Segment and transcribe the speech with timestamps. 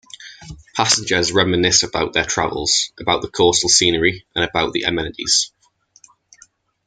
[0.73, 5.51] Passengers reminisce about their travels, about the coastal scenery, and about the amenities.